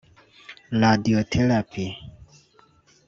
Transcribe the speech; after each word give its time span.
‘radiotherapie’ 0.81 1.85